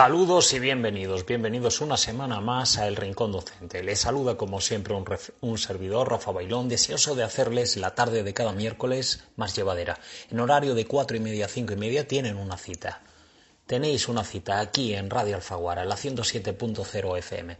[0.00, 3.82] Saludos y bienvenidos, bienvenidos una semana más a El Rincón Docente.
[3.82, 4.94] Les saluda como siempre
[5.42, 9.98] un, servidor, Rafa Bailón, deseoso de hacerles la tarde de cada miércoles más llevadera.
[10.30, 13.02] En horario de cuatro y media a cinco y media tienen una cita.
[13.66, 17.58] Tenéis una cita aquí en Radio Alfaguara, la 107.0 FM.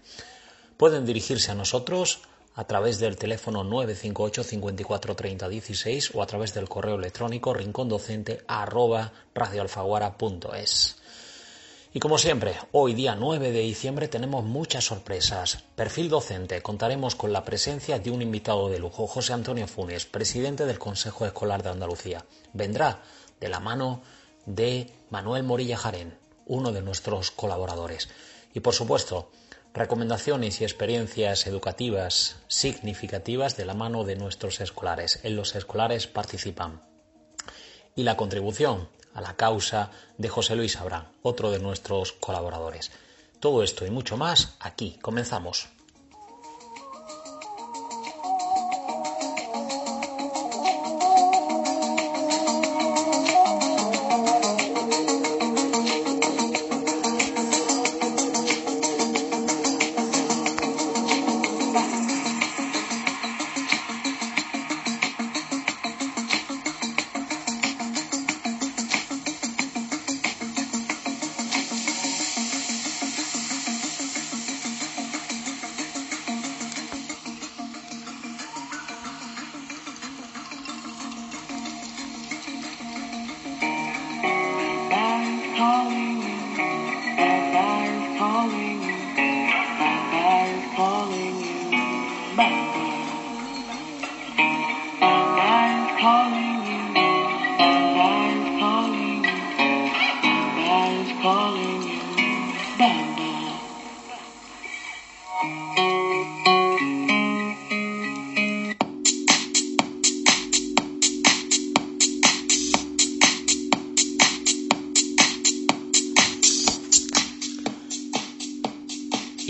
[0.78, 2.22] Pueden dirigirse a nosotros
[2.54, 8.42] a través del teléfono 958 54 30 16 o a través del correo electrónico rincondocente
[8.48, 10.99] radioalfaguara.es.
[11.92, 15.64] Y como siempre, hoy día 9 de diciembre tenemos muchas sorpresas.
[15.74, 20.66] Perfil docente, contaremos con la presencia de un invitado de lujo, José Antonio Funes, presidente
[20.66, 22.24] del Consejo Escolar de Andalucía.
[22.52, 23.02] Vendrá
[23.40, 24.02] de la mano
[24.46, 28.08] de Manuel Morilla Jarén, uno de nuestros colaboradores.
[28.54, 29.32] Y por supuesto,
[29.74, 35.18] recomendaciones y experiencias educativas significativas de la mano de nuestros escolares.
[35.24, 36.84] En los escolares participan.
[37.96, 42.90] Y la contribución a la causa de José Luis Abrán, otro de nuestros colaboradores.
[43.40, 44.98] Todo esto y mucho más aquí.
[45.00, 45.68] Comenzamos.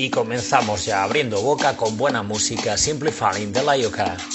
[0.01, 4.30] Y comenzamos ya abriendo boca con buena música, Simply Falling de la.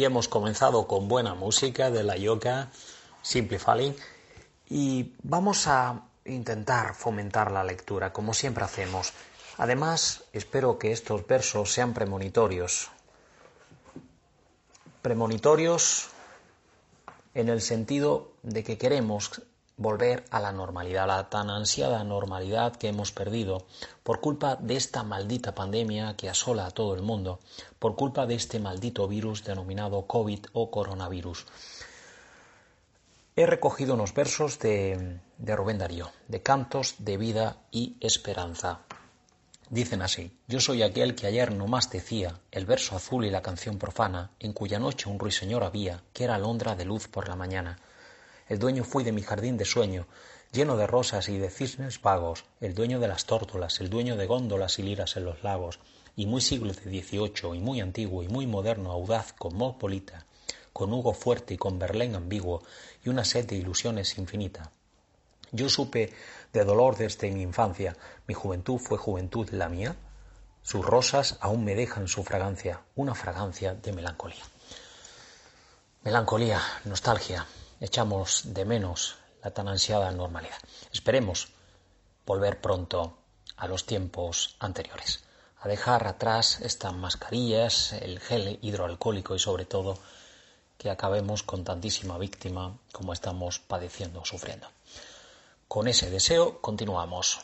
[0.00, 2.70] Y hemos comenzado con buena música de la yoga
[3.20, 3.94] Simple Falling
[4.68, 9.12] y vamos a intentar fomentar la lectura como siempre hacemos.
[9.58, 12.88] Además, espero que estos versos sean premonitorios.
[15.02, 16.10] Premonitorios
[17.34, 19.42] en el sentido de que queremos
[19.80, 23.64] volver a la normalidad, la tan ansiada normalidad que hemos perdido
[24.02, 27.40] por culpa de esta maldita pandemia que asola a todo el mundo,
[27.78, 31.46] por culpa de este maldito virus denominado COVID o coronavirus.
[33.36, 38.80] He recogido unos versos de, de Rubén Darío, de Cantos de Vida y Esperanza.
[39.70, 43.40] Dicen así, yo soy aquel que ayer no más decía el verso azul y la
[43.40, 47.36] canción profana, en cuya noche un ruiseñor había, que era alondra de luz por la
[47.36, 47.78] mañana
[48.50, 50.08] el dueño fui de mi jardín de sueño,
[50.50, 54.26] lleno de rosas y de cisnes vagos, el dueño de las tórtolas, el dueño de
[54.26, 55.78] góndolas y liras en los lagos,
[56.16, 60.26] y muy siglo de XVIII, y muy antiguo, y muy moderno, audaz, cosmopolita,
[60.72, 62.64] con Hugo fuerte y con Berlén ambiguo,
[63.04, 64.72] y una sed de ilusiones infinita.
[65.52, 66.12] Yo supe
[66.52, 69.96] de dolor desde mi infancia, mi juventud fue juventud la mía,
[70.62, 74.44] sus rosas aún me dejan su fragancia, una fragancia de melancolía.
[76.02, 77.46] Melancolía, nostalgia,
[77.80, 80.58] echamos de menos la tan ansiada normalidad.
[80.92, 81.48] Esperemos
[82.26, 83.18] volver pronto
[83.56, 85.24] a los tiempos anteriores,
[85.60, 89.98] a dejar atrás estas mascarillas, el gel hidroalcohólico y sobre todo
[90.78, 94.68] que acabemos con tantísima víctima como estamos padeciendo o sufriendo.
[95.74, 97.38] Con ese deseo continuamos.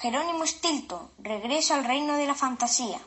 [0.00, 2.98] Jerónimo Stilton, Regreso al reino de la fantasía.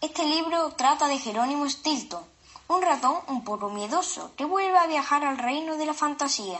[0.00, 2.31] Este libro trata de Jerónimo Stilton,
[2.72, 6.58] un ratón un poco miedoso que vuelve a viajar al reino de la fantasía.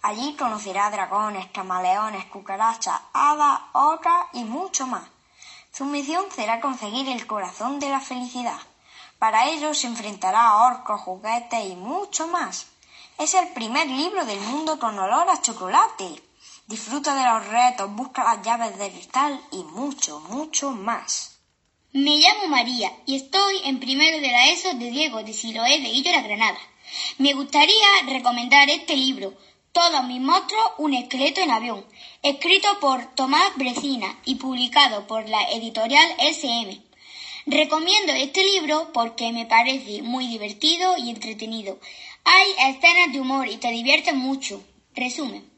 [0.00, 5.04] Allí conocerá dragones, camaleones, cucarachas, hadas, otras y mucho más.
[5.70, 8.58] Su misión será conseguir el corazón de la felicidad.
[9.18, 12.66] Para ello se enfrentará a orcos, juguetes y mucho más.
[13.18, 16.22] Es el primer libro del mundo con olor a chocolate.
[16.66, 21.31] Disfruta de los retos, busca las llaves de cristal y mucho, mucho más.
[21.94, 26.10] Me llamo María y estoy en primero de la ESO de Diego de Siloé de
[26.10, 26.58] la Granada.
[27.18, 29.34] Me gustaría recomendar este libro,
[29.72, 31.84] Todos mis monstruos, un esqueleto en avión,
[32.22, 36.80] escrito por Tomás Brecina y publicado por la editorial SM.
[37.44, 41.78] Recomiendo este libro porque me parece muy divertido y entretenido.
[42.24, 44.64] Hay escenas de humor y te diviertes mucho.
[44.94, 45.51] Resumen.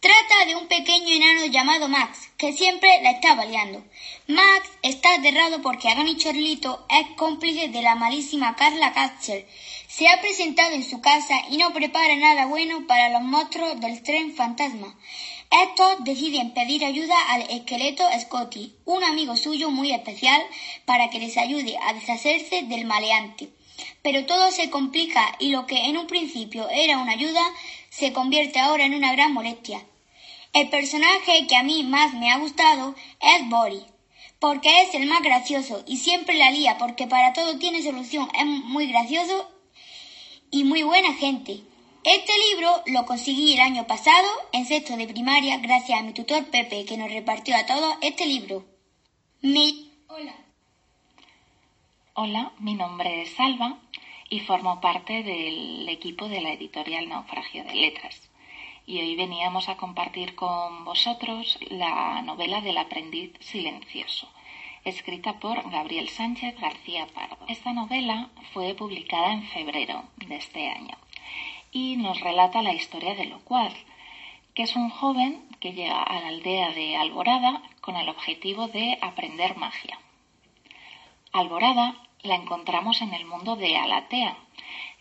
[0.00, 3.84] Trata de un pequeño enano llamado Max, que siempre la está baleando.
[4.28, 9.44] Max está aterrado porque Agani Chorlito es cómplice de la malísima Carla Katzel.
[9.88, 14.02] Se ha presentado en su casa y no prepara nada bueno para los monstruos del
[14.02, 14.98] tren fantasma.
[15.50, 20.40] Estos deciden pedir ayuda al esqueleto Scotty, un amigo suyo muy especial,
[20.86, 23.50] para que les ayude a deshacerse del maleante.
[24.00, 27.42] Pero todo se complica y lo que en un principio era una ayuda
[27.90, 29.84] se convierte ahora en una gran molestia.
[30.52, 33.84] El personaje que a mí más me ha gustado es Boris,
[34.40, 38.44] porque es el más gracioso y siempre la lía porque para todo tiene solución, es
[38.46, 39.48] muy gracioso
[40.50, 41.60] y muy buena gente.
[42.02, 46.44] Este libro lo conseguí el año pasado en sexto de primaria gracias a mi tutor
[46.46, 48.64] Pepe que nos repartió a todos este libro.
[49.42, 49.92] Mi...
[50.08, 50.34] Hola.
[52.14, 53.78] Hola, mi nombre es Salva
[54.28, 58.29] y formo parte del equipo de la editorial Naufragio de Letras
[58.86, 64.28] y hoy veníamos a compartir con vosotros la novela del aprendiz silencioso,
[64.84, 67.38] escrita por Gabriel Sánchez García Pardo.
[67.48, 70.96] Esta novela fue publicada en febrero de este año
[71.72, 73.74] y nos relata la historia de Locuaz,
[74.54, 78.98] que es un joven que llega a la aldea de Alborada con el objetivo de
[79.00, 79.98] aprender magia.
[81.32, 84.36] Alborada la encontramos en el mundo de Alatea,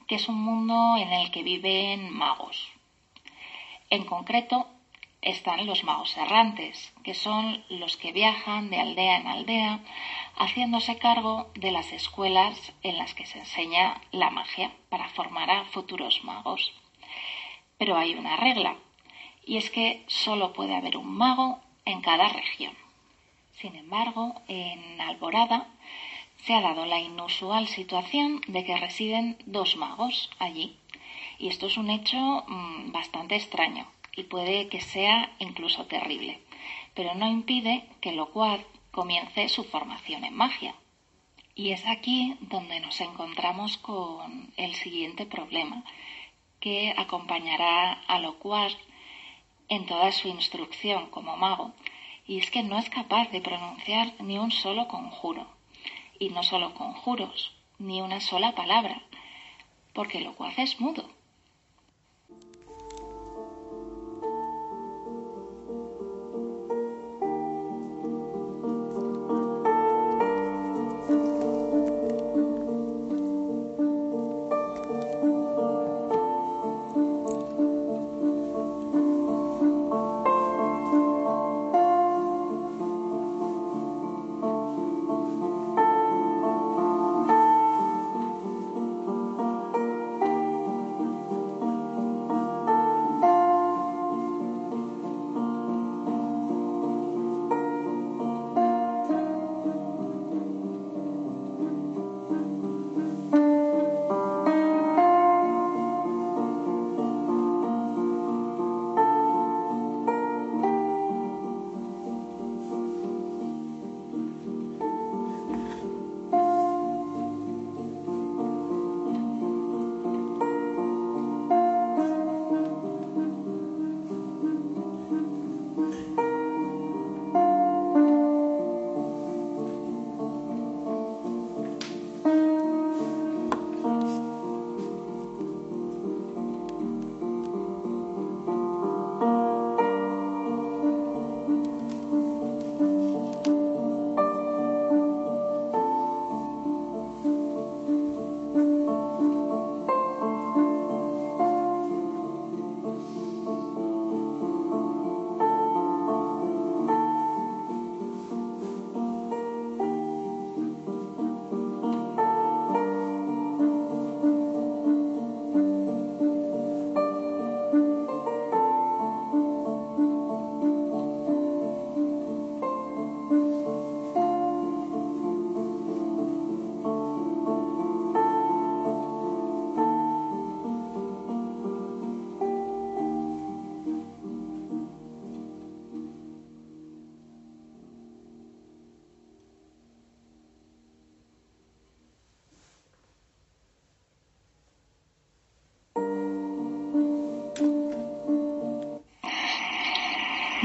[0.07, 2.69] que es un mundo en el que viven magos,
[3.89, 4.67] en concreto,
[5.21, 9.79] están los magos errantes, que son los que viajan de aldea en aldea,
[10.35, 15.65] haciéndose cargo de las escuelas en las que se enseña la magia para formar a
[15.65, 16.73] futuros magos.
[17.77, 18.75] Pero hay una regla,
[19.45, 22.75] y es que solo puede haber un mago en cada región.
[23.53, 25.67] Sin embargo, en Alborada
[26.45, 30.77] se ha dado la inusual situación de que residen dos magos allí
[31.39, 36.41] y esto es un hecho mm, bastante extraño y puede que sea incluso terrible,
[36.93, 40.75] pero no impide que Locuaz comience su formación en magia.
[41.55, 45.83] Y es aquí donde nos encontramos con el siguiente problema
[46.59, 48.73] que acompañará a Locuaz
[49.69, 51.71] en toda su instrucción como mago,
[52.27, 55.47] y es que no es capaz de pronunciar ni un solo conjuro.
[56.21, 59.01] y no solo conjuros, ni una sola palabra,
[59.93, 61.09] porque lo cual es mudo.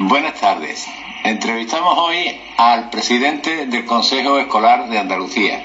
[0.06, 0.86] Buenas tardes.
[1.24, 5.64] Entrevistamos hoy al presidente del Consejo Escolar de Andalucía.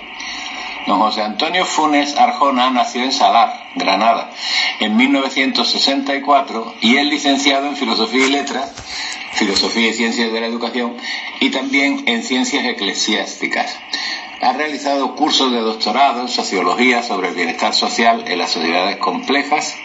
[0.87, 4.31] Don José Antonio Funes Arjona nació en Salar, Granada,
[4.79, 8.73] en 1964 y es licenciado en Filosofía y Letras,
[9.33, 10.95] Filosofía y Ciencias de la Educación
[11.41, 13.77] y también en Ciencias Eclesiásticas.
[14.41, 19.75] Ha realizado cursos de doctorado en Sociología sobre el bienestar social en las sociedades complejas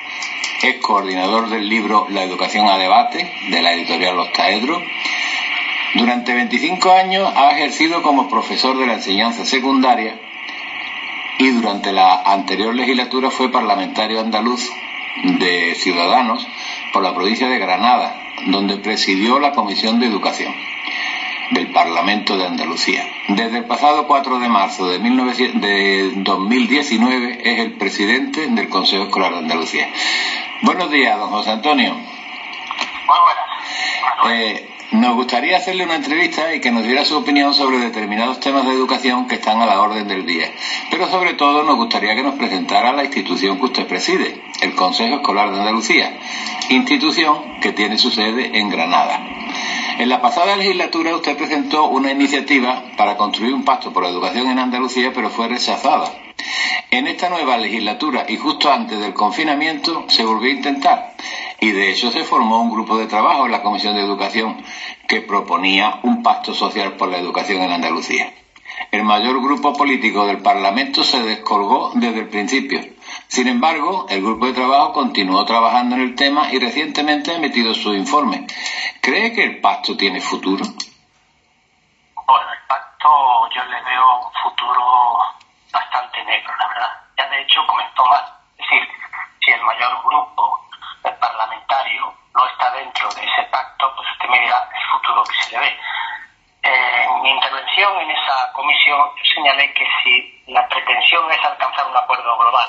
[0.62, 4.82] es coordinador del libro La educación a debate de la editorial Los Taedros.
[5.94, 10.18] Durante 25 años ha ejercido como profesor de la enseñanza secundaria
[11.38, 14.70] y durante la anterior legislatura fue parlamentario andaluz
[15.22, 16.46] de Ciudadanos
[16.92, 20.54] por la provincia de Granada, donde presidió la Comisión de Educación
[21.50, 23.06] del Parlamento de Andalucía.
[23.28, 29.32] Desde el pasado 4 de marzo de, de 2019 es el presidente del Consejo Escolar
[29.32, 29.88] de Andalucía.
[30.62, 31.92] Buenos días, don José Antonio.
[31.94, 34.32] Muy buenas.
[34.32, 38.64] Eh, nos gustaría hacerle una entrevista y que nos diera su opinión sobre determinados temas
[38.64, 40.52] de educación que están a la orden del día.
[40.90, 45.16] Pero sobre todo nos gustaría que nos presentara la institución que usted preside, el Consejo
[45.16, 46.16] Escolar de Andalucía,
[46.68, 49.20] institución que tiene su sede en Granada.
[49.96, 54.48] En la pasada legislatura usted presentó una iniciativa para construir un pacto por la educación
[54.48, 56.12] en Andalucía, pero fue rechazada.
[56.90, 61.14] En esta nueva legislatura y justo antes del confinamiento se volvió a intentar
[61.60, 64.56] y de hecho se formó un grupo de trabajo en la Comisión de Educación
[65.06, 68.32] que proponía un pacto social por la educación en Andalucía.
[68.90, 72.80] El mayor grupo político del Parlamento se descolgó desde el principio.
[73.28, 77.74] Sin embargo, el grupo de trabajo continuó trabajando en el tema y recientemente ha emitido
[77.74, 78.46] su informe.
[79.00, 80.64] ¿Cree que el pacto tiene futuro?
[82.26, 83.08] Bueno, el pacto
[83.54, 85.18] yo le veo futuro
[85.72, 86.90] bastante negro, la verdad.
[87.18, 88.24] Ya de hecho comentó mal.
[88.58, 88.88] Es decir,
[89.44, 90.60] si el mayor grupo
[91.02, 95.52] parlamentario no está dentro de ese pacto, pues usted me dirá el futuro que se
[95.52, 95.78] le ve.
[96.62, 101.96] En mi intervención en esa comisión yo señalé que si la pretensión es alcanzar un
[101.96, 102.68] acuerdo global,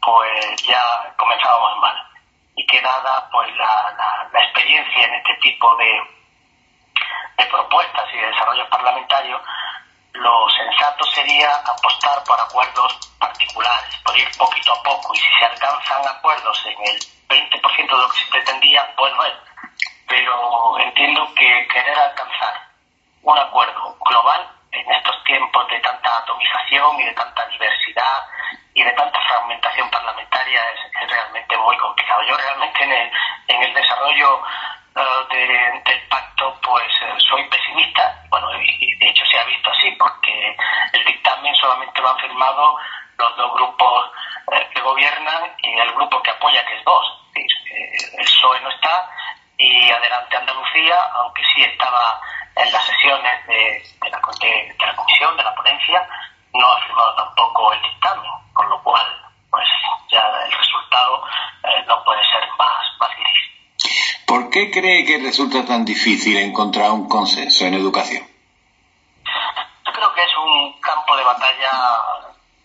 [0.00, 1.96] pues ya comenzábamos mal.
[2.56, 5.90] Y que dada pues la, la experiencia en este tipo de,
[7.38, 9.40] de propuestas y de desarrollos parlamentarios,
[10.12, 11.50] lo sensato sería
[12.20, 16.98] por acuerdos particulares, por ir poquito a poco, y si se alcanzan acuerdos en el
[64.72, 68.26] cree que resulta tan difícil encontrar un consenso en educación?
[69.86, 71.70] Yo creo que es un campo de batalla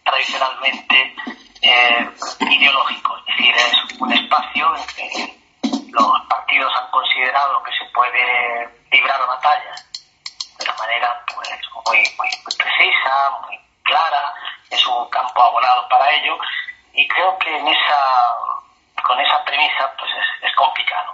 [0.04, 1.16] tradicionalmente
[1.62, 2.10] eh,
[2.50, 5.38] ideológico, es decir, es un espacio en que
[5.92, 9.86] los partidos han considerado que se puede librar batallas
[10.58, 11.50] de una manera pues
[11.86, 14.34] muy, muy, precisa, muy clara,
[14.70, 16.38] es un campo abonado para ello.
[16.94, 18.58] Y creo que en esa
[19.04, 21.14] con esa premisa pues es, complicado,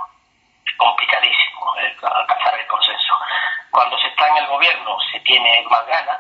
[0.78, 3.14] complicadísimo alcanzar el consenso.
[3.72, 6.20] Cuando se está en el gobierno se tiene más ganas,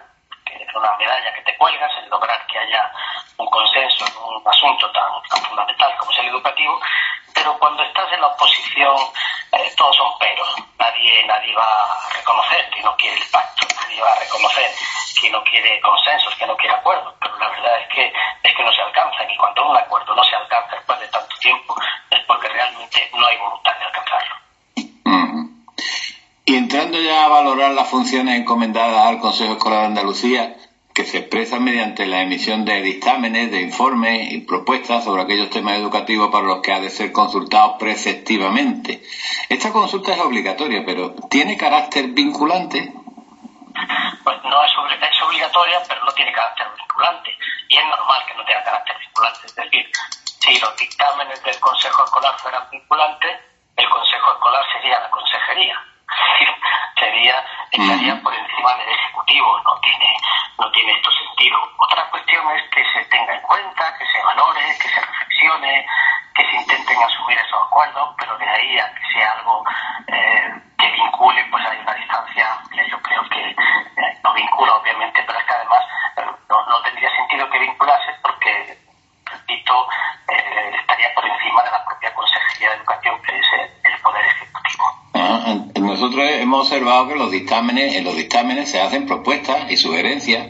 [0.76, 2.91] una medalla que te cuelgas, el lograr que haya
[3.38, 6.80] un consenso en un asunto tan, tan fundamental como es el educativo,
[7.34, 8.95] pero cuando estás en la oposición
[9.54, 10.56] eh, todos son peros.
[10.80, 14.71] Nadie, nadie va a reconocer que no quiere el pacto, nadie va a reconocer
[15.21, 18.63] que no quiere consensos, que no quiere acuerdos, pero la verdad es que, es que
[18.63, 21.76] no se alcanzan y cuando un acuerdo no se alcanza después de tanto tiempo
[22.10, 24.36] es porque realmente no hay voluntad de alcanzarlo.
[26.45, 30.58] Y entrando ya a valorar las funciones encomendadas al Consejo Escolar de Andalucía,
[30.93, 35.75] que se expresan mediante la emisión de dictámenes, de informes y propuestas sobre aquellos temas
[35.75, 39.01] educativos para los que ha de ser consultado preceptivamente.
[39.47, 42.91] Esta consulta es obligatoria, pero ¿tiene carácter vinculante?
[44.25, 47.29] Pues no es, es obligatoria, pero no tiene carácter vinculante.
[47.69, 49.39] Y es normal que no tenga carácter vinculante.
[49.45, 49.89] Es decir,
[50.39, 53.32] si los dictámenes del Consejo Escolar fueran vinculantes,
[53.77, 55.92] el Consejo Escolar sería la consejería
[56.99, 60.13] sería estaría por encima del ejecutivo no tiene
[60.58, 61.58] no tiene esto sentido.
[61.78, 65.86] Otra cuestión es que se tenga en cuenta que se valore que se reflexione
[66.36, 69.63] que se intenten asumir esos acuerdos pero de ahí a que sea algo
[70.08, 75.23] eh, que vincule pues hay una distancia que yo creo que eh, no vincula obviamente
[75.26, 75.84] pero es que además
[76.17, 78.78] eh, no, tendría sentido que vinculase porque
[79.26, 79.88] repito
[80.28, 83.47] estaría por encima de la propia consejería de educación que es
[83.84, 85.43] el poder ejecutivo ah,
[86.13, 90.47] nosotros hemos observado que los dictámenes, en los dictámenes se hacen propuestas y sugerencias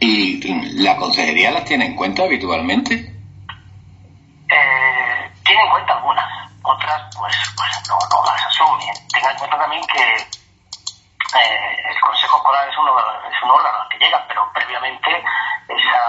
[0.00, 0.40] y
[0.82, 2.94] la consejería las tiene en cuenta habitualmente.
[4.48, 8.86] Eh, tiene en cuenta algunas, otras pues, pues no, no las asume.
[9.12, 13.88] Tenga en cuenta también que eh, el Consejo Escolar es, uno, es un órgano al
[13.90, 15.10] que llega, pero previamente
[15.68, 16.00] esa,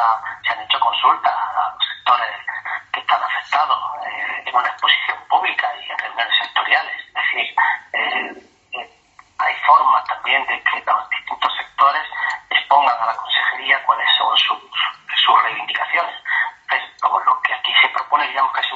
[0.46, 2.32] se han hecho consultas a los sectores
[2.94, 6.96] que están afectados eh, en una exposición pública y en reuniones sectoriales.
[7.08, 7.56] Es decir,
[7.94, 8.48] eh,
[9.40, 12.04] hay formas también de que los distintos sectores
[12.50, 14.60] expongan a la consejería cuáles son sus,
[15.16, 16.16] sus reivindicaciones.
[16.64, 18.72] Entonces, como lo que aquí se propone, digamos que es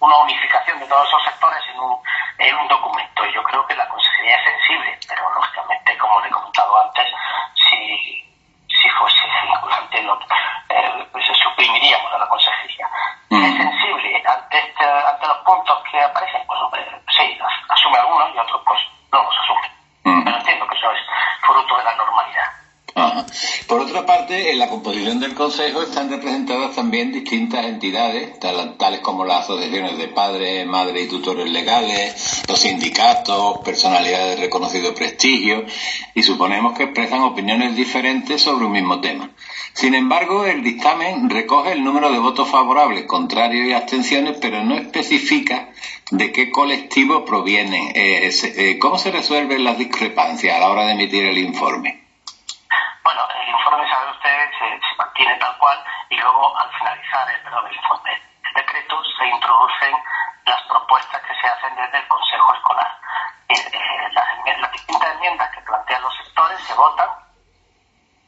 [0.00, 2.00] una unificación de todos esos sectores en un,
[2.38, 3.26] en un documento.
[3.26, 7.06] Y yo creo que la consejería es sensible, pero lógicamente, como le he comentado antes,
[7.54, 8.24] si,
[8.68, 9.98] si fuese vinculante,
[10.70, 12.88] eh, pues suprimiríamos a la consejería.
[13.30, 16.60] Es sensible ante, este, ante los puntos que aparecen, pues
[17.16, 18.80] sí, asume algunos y otros pues
[19.12, 19.76] no los asume.
[20.24, 21.00] Pero entiendo que eso es
[21.40, 22.50] fruto de la normalidad.
[23.68, 29.24] Por otra parte, en la composición del Consejo están representadas también distintas entidades, tales como
[29.24, 35.64] las asociaciones de padres, madres y tutores legales, los sindicatos, personalidades de reconocido prestigio,
[36.12, 39.30] y suponemos que expresan opiniones diferentes sobre un mismo tema.
[39.72, 44.74] Sin embargo, el dictamen recoge el número de votos favorables, contrarios y abstenciones, pero no
[44.74, 45.70] especifica
[46.10, 47.92] de qué colectivo provienen.
[47.94, 52.04] Eh, eh, ¿Cómo se resuelven las discrepancias a la hora de emitir el informe?
[53.06, 57.66] Bueno, el informe, sabe usted, se, mantiene tal cual y luego al finalizar el, perdón,
[57.66, 59.94] el informe, el decreto, se introducen
[60.44, 62.98] las propuestas que se hacen desde el Consejo Escolar.
[63.48, 67.08] Eh, las, las distintas enmiendas que plantean los sectores se votan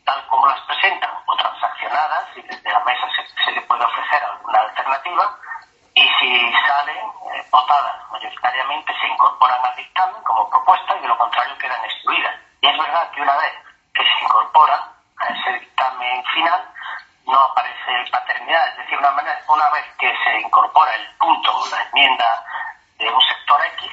[0.05, 3.07] tal como las presentan o transaccionadas y desde la mesa
[3.45, 5.39] se, le puede ofrecer alguna alternativa
[5.95, 11.19] y si salen eh, votadas mayoritariamente se incorporan al dictamen como propuesta y de lo
[11.19, 12.35] contrario quedan excluidas.
[12.63, 13.53] Y es verdad que una vez
[13.95, 14.81] que se incorporan
[15.19, 16.78] a ese dictamen final
[17.29, 21.69] no aparece paternidad, es decir, una, manera, una vez que se incorpora el punto o
[21.69, 22.45] la enmienda
[22.99, 23.91] de un sector X,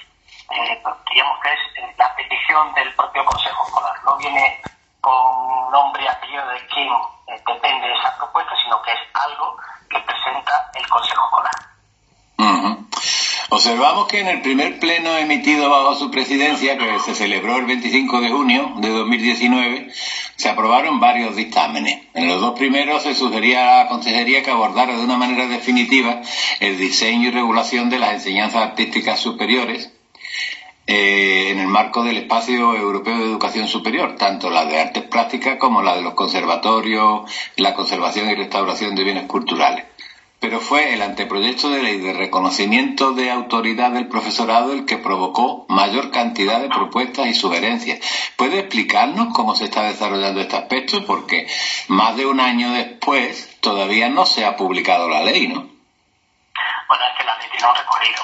[0.51, 4.61] eh, digamos que es eh, la petición del propio Consejo Escolar, no viene
[5.01, 6.89] con nombre y apellido de quién
[7.27, 9.57] eh, depende de esa propuesta, sino que es algo
[9.89, 11.74] que presenta el Consejo Escolar.
[13.49, 18.19] Observamos que en el primer pleno emitido bajo su presidencia, que se celebró el 25
[18.19, 19.91] de junio de 2019,
[20.35, 22.01] se aprobaron varios dictámenes.
[22.13, 26.21] En los dos primeros se sugería a la Consejería que abordara de una manera definitiva
[26.59, 29.91] el diseño y regulación de las enseñanzas artísticas superiores
[30.87, 35.57] eh, en el marco del espacio europeo de educación superior, tanto la de artes plásticas
[35.57, 39.85] como la de los conservatorios, la conservación y restauración de bienes culturales.
[40.39, 45.65] Pero fue el anteproyecto de ley de reconocimiento de autoridad del profesorado el que provocó
[45.69, 47.99] mayor cantidad de propuestas y sugerencias.
[48.35, 51.05] ¿Puede explicarnos cómo se está desarrollando este aspecto?
[51.05, 51.47] Porque
[51.87, 55.61] más de un año después todavía no se ha publicado la ley, ¿no?
[56.87, 58.21] Bueno, es que la ley tiene un recorrido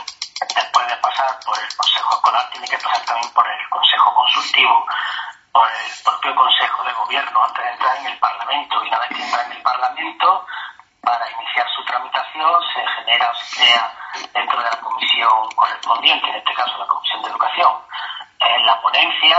[0.55, 4.85] después de pasar por el Consejo Escolar, tiene que pasar también por el Consejo Consultivo,
[5.51, 8.83] por el propio Consejo de Gobierno, antes de entrar en el Parlamento.
[8.83, 10.45] Y una vez que entra en el Parlamento,
[11.01, 13.93] para iniciar su tramitación, se genera se crea
[14.33, 17.73] dentro de la comisión correspondiente, en este caso la Comisión de Educación.
[18.39, 19.37] En la ponencia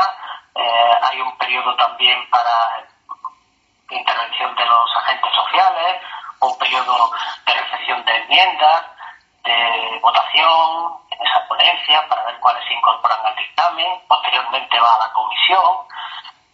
[0.54, 2.84] eh, hay un periodo también para
[3.90, 6.02] intervención de los agentes sociales,
[6.40, 7.10] un periodo
[7.46, 8.82] de recepción de enmiendas,
[9.44, 14.00] de votación en esa ponencia para ver cuáles se incorporan al dictamen.
[14.08, 15.86] Posteriormente va a la comisión,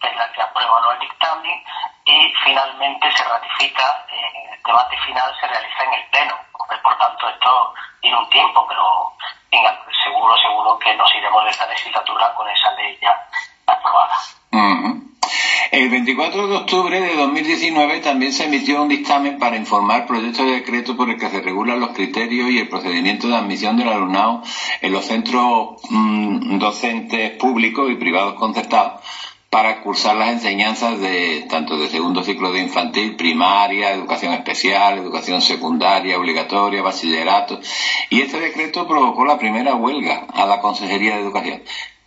[0.02, 1.64] es la que aprueba no el dictamen,
[2.04, 6.34] y finalmente se ratifica, eh, el debate final se realiza en el Pleno.
[6.82, 9.12] Por tanto, esto tiene un tiempo, pero
[10.04, 13.28] seguro, seguro que nos iremos de esta legislatura con esa ley ya
[13.66, 14.16] aprobada.
[15.70, 20.52] El 24 de octubre de 2019 también se emitió un dictamen para informar proyecto de
[20.52, 24.42] decreto por el que se regulan los criterios y el procedimiento de admisión del alumnado
[24.80, 29.02] en los centros mm, docentes públicos y privados concertados
[29.50, 35.40] para cursar las enseñanzas de tanto de segundo ciclo de infantil, primaria, educación especial, educación
[35.40, 37.58] secundaria, obligatoria, bachillerato.
[38.10, 41.62] Y este decreto provocó la primera huelga a la Consejería de Educación.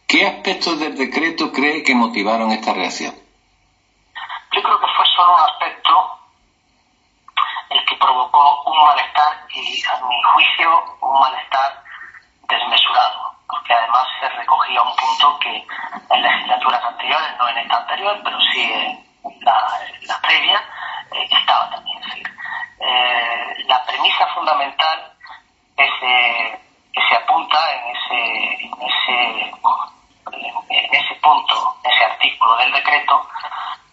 [0.07, 3.15] ¿Qué aspectos del decreto cree que motivaron esta reacción?
[4.53, 6.21] Yo creo que fue solo un aspecto
[7.69, 11.83] el que provocó un malestar y, a mi juicio, un malestar
[12.49, 13.30] desmesurado,
[13.73, 15.65] además se recogía un punto que
[16.09, 19.05] en legislaturas anteriores, no en esta anterior, pero sí en
[19.41, 20.63] la, previa,
[21.11, 22.01] eh, estaba también.
[22.79, 25.11] Eh, la premisa fundamental
[25.99, 26.59] se,
[26.93, 29.51] que se apunta en ese, en ese,
[30.69, 33.27] en ese punto, ese artículo del decreto,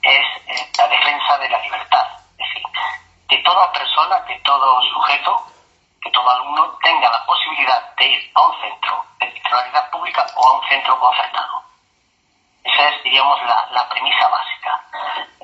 [0.02, 2.06] es eh, la defensa de la libertad.
[2.38, 2.62] Es decir,
[3.28, 5.44] que toda persona, que todo sujeto,
[6.08, 10.48] que todo alumno tenga la posibilidad de ir a un centro de titularidad pública o
[10.48, 11.62] a un centro concertado.
[12.64, 14.84] Esa es, diríamos, la, premisa básica.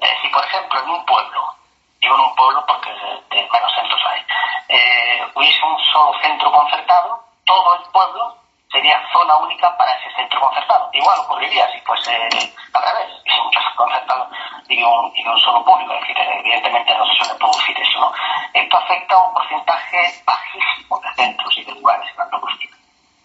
[0.00, 1.54] Eh, si, por ejemplo, en un pueblo,
[2.00, 4.24] digo en un pueblo porque de, menos centros hay,
[4.68, 8.36] eh, hubiese un solo centro concertado, todo el pueblo
[8.74, 10.90] sería zona única para ese centro concertado.
[10.92, 13.08] Igual ocurriría si fuese al revés,
[13.44, 14.28] un concertado
[14.68, 15.94] y un, un solo público.
[15.94, 18.00] Es decir, evidentemente no se suele producir eso.
[18.00, 18.12] ¿no?
[18.52, 22.70] Esto afecta a un porcentaje bajísimo de centros y de lugares Andalucía.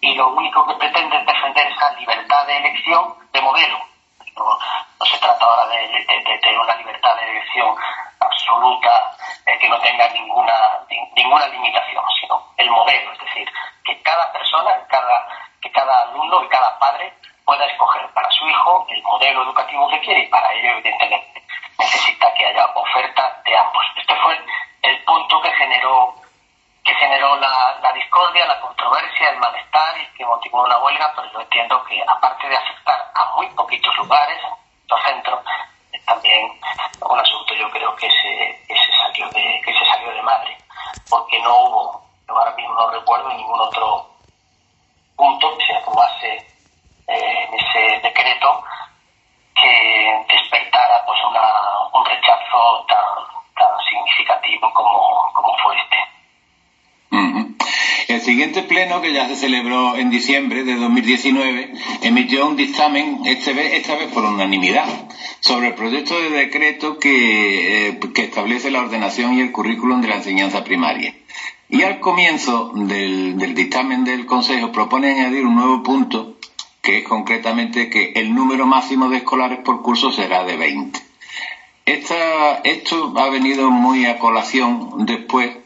[0.00, 3.89] Y lo único que pretende es defender esa libertad de elección de modelo.
[4.36, 4.58] No,
[5.04, 7.74] se trata ahora de, tener una libertad de elección
[8.20, 9.16] absoluta
[9.46, 10.54] eh, que no tenga ninguna,
[11.14, 13.48] ninguna limitación, sino el modelo, es decir,
[13.84, 15.26] que cada persona, cada,
[15.60, 17.12] que cada alumno y cada padre
[17.44, 20.20] pueda escoger para su hijo el modelo educativo que quiere.
[20.20, 21.42] Y para ello, evidentemente,
[21.78, 23.84] necesita que haya oferta de ambos.
[23.96, 24.38] Este fue
[24.82, 26.19] el punto que generó
[26.84, 31.30] que generó la, la, discordia, la controversia, el malestar y que motivó una huelga, pero
[31.32, 34.38] yo entiendo que aparte de afectar a muy poquitos lugares,
[34.88, 35.40] los centros,
[35.92, 36.58] es también
[37.00, 40.56] un asunto yo creo que se, que salió de, que se salió de madre,
[41.08, 44.06] porque no hubo yo ahora mismo no recuerdo ningún otro
[45.16, 46.36] punto que se aprobase
[47.08, 48.62] eh, en ese decreto
[49.54, 55.96] que despertara pues un rechazo tan, significativo como, fue este.
[58.20, 63.54] El siguiente pleno, que ya se celebró en diciembre de 2019, emitió un dictamen, esta
[63.54, 65.08] vez, esta vez por unanimidad,
[65.40, 70.16] sobre el proyecto de decreto eh, que establece la ordenación y el currículum de la
[70.16, 71.14] enseñanza primaria.
[71.70, 76.36] Y al comienzo del, dictamen del Consejo propone añadir un nuevo punto,
[76.82, 81.00] que es concretamente que el número máximo de escolares por curso será de 20.
[82.64, 85.59] esto ha venido muy a colación después,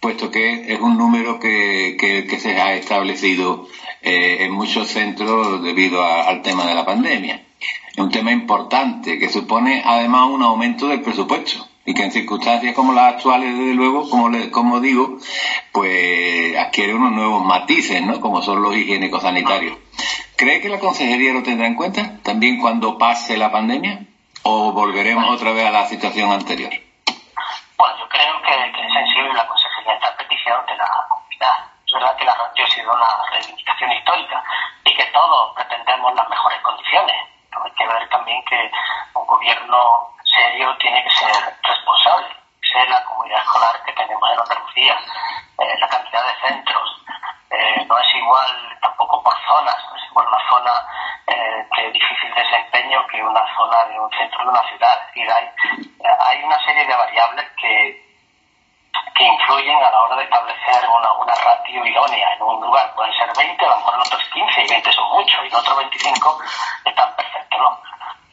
[0.00, 3.66] puesto que es un número que, se ha establecido
[4.02, 7.42] eh, en muchos centros debido al tema de la pandemia.
[7.90, 12.74] Es un tema importante que supone además un aumento del presupuesto y que en circunstancias
[12.74, 15.18] como las actuales, desde luego, como, como digo,
[15.72, 18.20] pues adquiere unos nuevos matices, ¿no?
[18.20, 19.76] Como son los higiénicos sanitarios.
[20.36, 24.02] ¿Cree que la consejería lo tendrá en cuenta también cuando pase la pandemia?
[24.42, 26.70] ¿O volveremos otra vez a la situación anterior?
[27.76, 31.64] Bueno, yo creo que, es sensible la consejería esta petición de la comunidad.
[31.86, 34.44] Es verdad que la radio ha sido una reivindicación histórica
[34.84, 37.16] y que todos pretendemos las mejores condiciones.
[37.50, 38.70] Pero hay que ver también que
[39.14, 42.28] un gobierno serio tiene que ser responsable.
[42.72, 44.98] Ser la comunidad escolar que tenemos en Andalucía,
[45.58, 47.04] eh, la cantidad de centros.
[47.50, 50.72] Eh, no es igual tampoco por zonas, no es igual una zona
[51.26, 55.00] eh, de difícil desempeño que una zona de un centro de una ciudad.
[55.00, 55.50] Es decir, hay,
[56.20, 58.07] hay una serie de variables que,
[59.18, 62.94] que influyen a la hora de establecer una, una ratio idónea en un lugar.
[62.94, 65.54] Pueden ser 20, a lo mejor en otros 15 y 20 son muchos y en
[65.56, 66.38] otros 25
[66.84, 67.80] están perfectos, ¿no?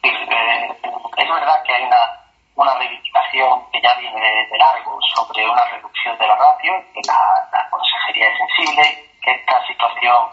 [0.04, 0.80] Eh,
[1.16, 2.20] es verdad que hay una,
[2.54, 7.48] una reivindicación que ya viene de, largo sobre una reducción de la ratio, que la,
[7.52, 10.28] la consejería es sensible, que esta situación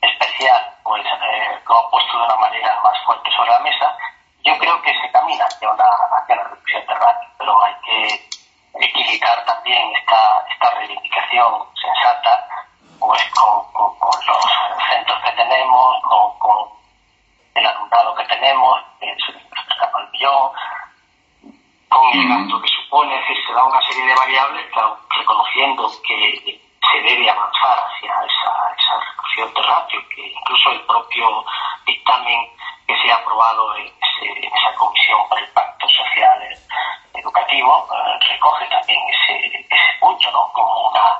[0.00, 3.94] especial pues eh, lo ha puesto de una manera más fuerte sobre la mesa.
[4.42, 8.41] Yo creo que se camina hacia una, hacia la reducción de ratio, pero hay que
[8.80, 12.46] equilibrar también esta, esta reivindicación sensata
[12.98, 13.92] pues con, con,
[14.26, 14.44] los
[14.88, 16.68] centros que tenemos, con, con
[17.54, 19.16] el alumnado que tenemos, el
[20.12, 20.50] millón,
[21.88, 24.66] con el gasto que supone, es decir, se da una serie de variables,
[25.10, 31.44] reconociendo que se debe avanzar hacia esa, esa reducción de ratio, que incluso el propio
[31.86, 32.50] dictamen
[32.86, 36.42] que se ha aprobado en, esa comisión por el pacto social
[37.14, 40.50] educativo eh, recoge también ese, ese punto, ¿no?
[40.52, 41.18] Como una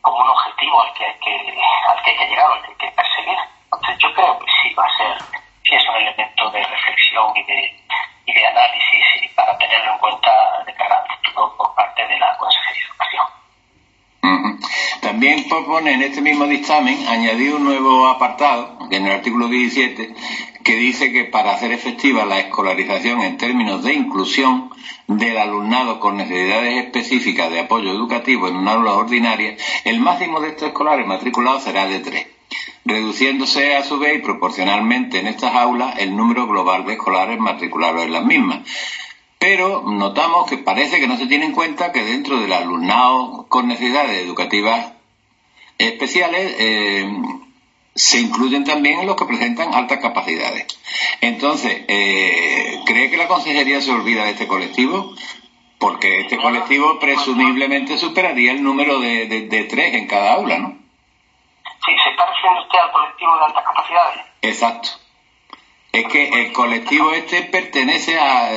[0.00, 2.76] como un objetivo al que hay que, al que hay que llegar, al que hay
[2.76, 3.38] que perseguir.
[3.64, 5.16] Entonces yo creo que sí va a ser
[5.64, 7.80] sí es un elemento de reflexión y de,
[8.26, 12.18] y de análisis y para tenerlo en cuenta de cara al futuro por parte de
[12.18, 13.26] la Consejería de Educación.
[15.00, 20.14] También propone en este mismo dictamen añadir un nuevo apartado, en el artículo 17,
[20.62, 24.70] que dice que para hacer efectiva la escolarización en términos de inclusión
[25.06, 30.48] del alumnado con necesidades específicas de apoyo educativo en una aula ordinaria, el máximo de
[30.48, 32.26] estos escolares matriculados será de tres
[32.84, 38.12] reduciéndose a su vez proporcionalmente en estas aulas el número global de escolares matriculados en
[38.12, 38.60] las mismas.
[39.46, 43.68] Pero notamos que parece que no se tiene en cuenta que dentro del alumnado con
[43.68, 44.94] necesidades educativas
[45.76, 47.06] especiales eh,
[47.94, 50.66] se incluyen también los que presentan altas capacidades.
[51.20, 55.14] Entonces, eh, ¿cree que la consejería se olvida de este colectivo?
[55.78, 60.68] Porque este colectivo presumiblemente superaría el número de, de tres en cada aula, ¿no?
[61.84, 64.20] Sí, ¿se está refiriendo usted al colectivo de altas capacidades?
[64.40, 65.03] Exacto.
[65.94, 68.48] Es que el colectivo este pertenece a,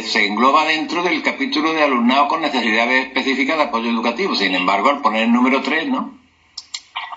[0.00, 4.34] se engloba dentro del capítulo de alumnado con necesidades específicas de apoyo educativo.
[4.34, 6.14] Sin embargo, al poner el número 3, ¿no?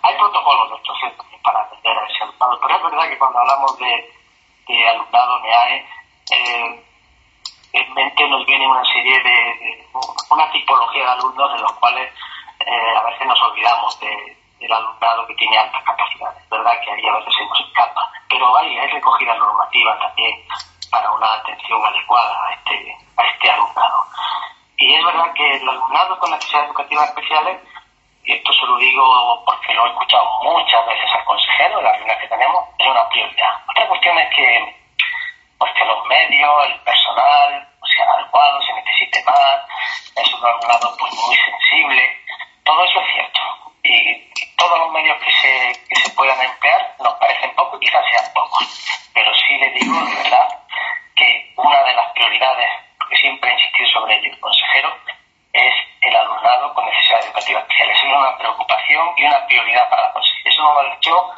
[0.03, 0.97] Hay protocolos de estos
[1.41, 4.11] para atender a ese alumnado, pero es verdad que cuando hablamos de,
[4.67, 5.85] de alumnado NEAE,
[6.31, 6.83] eh,
[7.71, 9.87] en mente nos viene una serie de,
[10.29, 12.11] una tipología de alumnos de los cuales
[12.59, 16.43] eh, a veces nos olvidamos de, del alumnado que tiene altas capacidades.
[16.43, 20.35] Es verdad que ahí a veces se nos escapa, pero hay, recogida normativa también
[20.91, 24.05] para una atención adecuada a este, a este alumnado.
[24.77, 27.61] Y es verdad que el alumnado con necesidades educativas especiales,
[28.23, 31.93] y esto se lo digo porque lo he escuchado muchas veces al consejero en las
[31.93, 33.53] reuniones que tenemos, es una prioridad.
[33.69, 34.75] Otra cuestión es que,
[35.57, 39.59] pues que los medios, el personal, sean adecuados, se necesite más,
[40.15, 42.17] es un alumnado pues muy sensible,
[42.63, 43.68] todo eso es cierto.
[43.83, 48.33] Y todos los medios que se, que se puedan emplear nos parecen pocos, quizás sean
[48.33, 49.09] pocos.
[49.13, 50.47] Pero sí le digo, de verdad,
[51.15, 54.95] que una de las prioridades, porque siempre he insistido sobre ello el consejero,
[55.53, 57.97] es el alumnado con necesidades educativas especiales.
[57.97, 60.51] Es una preocupación y una prioridad para la consejería.
[60.51, 61.33] Eso no lo ha dicho,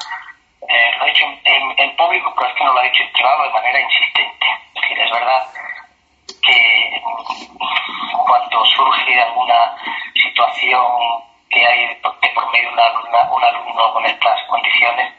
[0.68, 3.44] eh, lo ha dicho en, público, pero es que no lo ha dicho en privado
[3.44, 4.46] de manera insistente.
[4.74, 5.48] Es decir, es verdad
[6.44, 7.02] que
[8.26, 9.76] cuando surge alguna
[10.14, 10.84] situación
[11.50, 12.52] que hay de por
[13.12, 15.14] un alumno con estas condiciones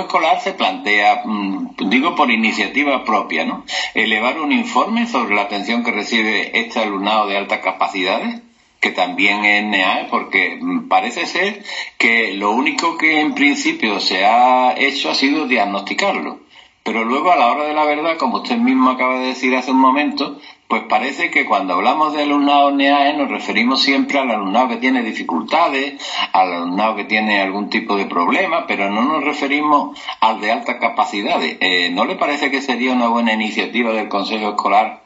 [0.00, 3.64] Escolar se plantea, mm, digo por iniciativa propia, ¿no?
[3.94, 8.40] Elevar un informe sobre la atención que recibe este alumnado de altas capacidades,
[8.80, 11.64] que también es NEAE, porque parece ser
[11.98, 16.40] que lo único que en principio se ha hecho ha sido diagnosticarlo.
[16.86, 19.72] Pero luego, a la hora de la verdad, como usted mismo acaba de decir hace
[19.72, 20.38] un momento,
[20.76, 25.02] pues parece que cuando hablamos de alumnado NEAE nos referimos siempre al alumnado que tiene
[25.02, 25.94] dificultades,
[26.34, 30.76] al alumnado que tiene algún tipo de problema, pero no nos referimos al de altas
[30.78, 31.56] capacidades.
[31.60, 35.00] Eh, ¿No le parece que sería una buena iniciativa del Consejo Escolar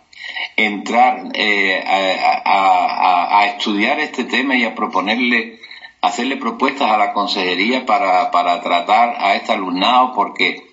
[0.57, 5.61] entrar eh, a, estudiar este tema y a proponerle,
[6.01, 10.15] hacerle propuestas a la consejería para, para tratar a este alumnado?
[10.15, 10.70] Porque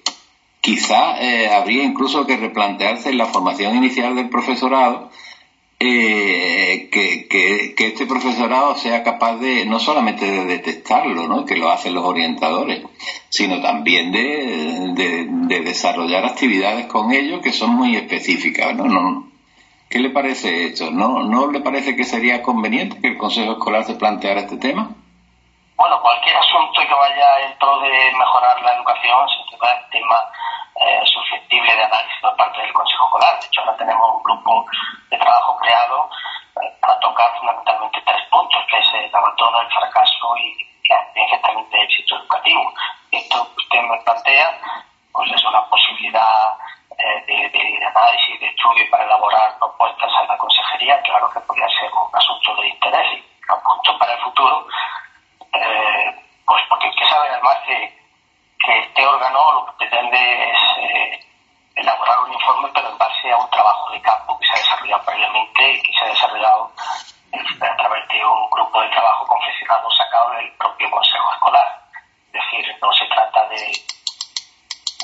[0.68, 5.10] quizá eh, habría incluso que replantearse en la formación inicial del profesorado
[5.80, 11.46] eh, que, este profesorado sea capaz de no solamente de detectarlo, ¿no?
[11.46, 12.84] que lo hacen los orientadores,
[13.30, 15.26] sino también de,
[15.64, 18.76] desarrollar actividades con ellos que son muy específicas.
[18.76, 18.88] ¿no?
[18.88, 19.28] No,
[19.90, 20.92] ¿Qué le parece esto?
[20.92, 24.90] ¿No, ¿No le parece que sería conveniente que el Consejo Escolar se planteara este tema?
[25.78, 30.18] Bueno, cualquier asunto que vaya dentro de mejorar la educación, se trata el tema
[30.80, 33.40] eh, susceptible de análisis por parte del Consejo Escolar.
[33.40, 34.66] De hecho, ahora tenemos un grupo
[35.10, 36.10] de trabajo creado
[36.62, 41.70] eh, para tocar fundamentalmente tres puntos, que es el abandono, el fracaso y la también
[41.72, 42.74] de éxito educativo.
[43.12, 44.60] Esto que usted me plantea,
[45.12, 46.54] pues es una posibilidad
[46.98, 51.02] eh, de, de, análisis, de estudio para elaborar propuestas a la consejería.
[51.02, 54.68] Claro que podría ser un asunto de interés y un punto para el futuro.
[56.46, 58.07] pues porque hay que saber además que
[58.64, 61.20] que este órgano lo que pretende es eh,
[61.76, 65.04] elaborar un informe, pero en base a un trabajo de campo que se ha desarrollado
[65.06, 66.72] previamente y que se ha desarrollado
[67.62, 71.82] a través de un grupo de trabajo confeccionado sacado del propio Consejo Escolar.
[72.34, 73.72] Es decir, no se trata de,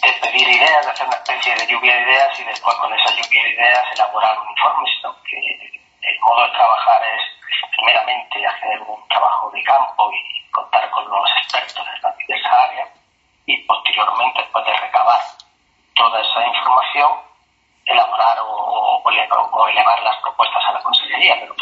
[0.01, 3.09] de pedir ideas, de hacer una especie de lluvia de ideas y después con esa
[3.11, 5.37] lluvia de ideas elaborar un informe, sino que
[6.01, 7.21] el modo de trabajar es
[7.77, 13.02] primeramente hacer un trabajo de campo y contar con los expertos de la diversas áreas
[13.45, 15.19] y posteriormente, después de recabar
[15.95, 17.11] toda esa información,
[17.85, 21.35] elaborar o, o, elevar las propuestas a la Consejería.
[21.39, 21.55] Pero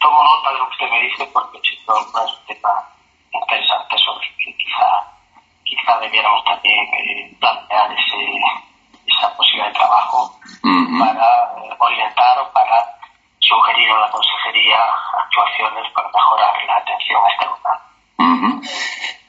[0.00, 2.88] tomo nota de lo que usted me dice porque es un tema
[3.32, 4.88] interesante sobre el que quizá,
[5.64, 8.40] quizá debiéramos también eh, plantear ese,
[9.06, 10.32] esa posibilidad de trabajo
[10.98, 12.96] para eh, orientar o para
[13.38, 14.78] sugerir a la Consejería
[15.18, 17.50] actuaciones para mejorar la atención a este.
[18.18, 19.19] En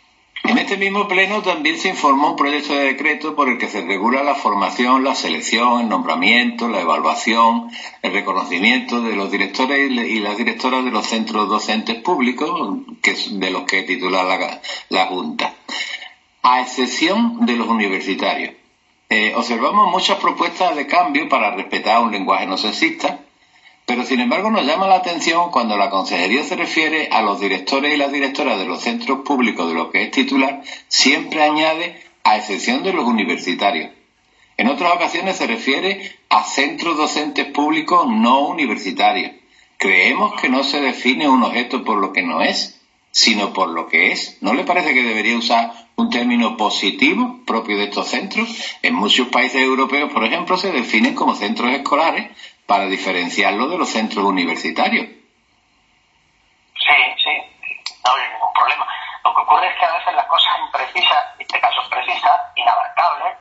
[0.71, 4.23] este mismo pleno también se informó un proyecto de decreto por el que se regula
[4.23, 7.69] la formación, la selección, el nombramiento, la evaluación,
[8.01, 13.49] el reconocimiento de los directores y las directoras de los centros docentes públicos, que de
[13.49, 15.55] los que titula la, Junta,
[16.41, 18.53] a excepción de los universitarios.
[19.09, 23.19] Eh, observamos muchas propuestas de cambio para respetar un lenguaje no sexista,
[23.91, 27.93] pero sin embargo nos llama la atención cuando la consejería se refiere a los directores
[27.93, 32.37] y las directoras de los centros públicos de lo que es titular, siempre añade a
[32.37, 33.91] excepción de los universitarios.
[34.55, 39.33] En otras ocasiones se refiere a centros docentes públicos no universitarios.
[39.75, 42.79] Creemos que no se define un objeto por lo que no es,
[43.11, 44.37] sino por lo que es.
[44.39, 48.77] ¿No le parece que debería usar un término positivo propio de estos centros?
[48.83, 52.29] En muchos países europeos, por ejemplo, se definen como centros escolares
[52.71, 55.05] para diferenciarlo de los centros universitarios.
[56.79, 57.35] Sí, sí,
[58.05, 58.87] no hay ningún problema.
[59.25, 63.35] Lo que ocurre es que a veces las cosas imprecisas, en este caso precisas, inabarcables,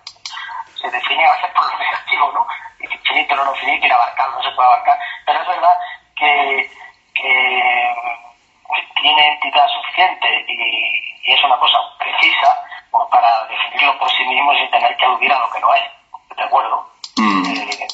[0.74, 2.44] se definen a veces por lo negativo, ¿no?
[3.06, 4.98] Finito, no, no finito, inabarcable, no se puede abarcar.
[5.24, 5.78] Pero es verdad
[6.16, 6.70] que,
[7.14, 7.62] que
[9.00, 14.96] tiene entidad suficiente y, es una cosa precisa para definirlo por sí mismo sin tener
[14.96, 15.84] que aludir a lo que no es.
[16.36, 16.90] ¿De acuerdo?
[17.16, 17.44] Mm.
[17.46, 17.86] Eh,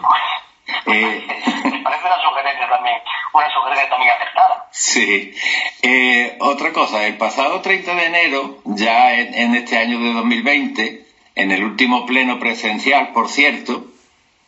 [0.00, 0.17] pues,
[0.88, 2.96] Me parece una sugerencia también,
[3.32, 4.68] una sugerencia también acertada.
[4.70, 5.34] Sí.
[5.82, 11.50] Eh, otra cosa, el pasado 30 de enero, ya en, este año de 2020, en
[11.50, 13.84] el último pleno presencial, por cierto,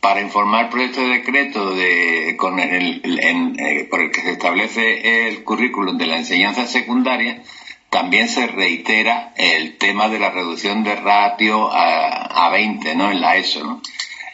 [0.00, 5.44] para informar proyecto de decreto de, con el, eh, por el que se establece el
[5.44, 7.42] currículum de la enseñanza secundaria,
[7.90, 13.10] también se reitera el tema de la reducción de ratio a, a 20, ¿no?
[13.10, 13.82] En la ESO, ¿no?